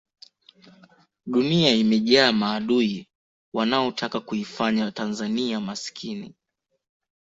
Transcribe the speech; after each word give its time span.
dunia 1.25 1.71
imejaa 1.71 2.31
maadui 2.31 3.07
wanaotaka 3.53 4.19
kuifanya 4.19 4.91
tanzania 4.91 5.59
maskini 5.59 6.35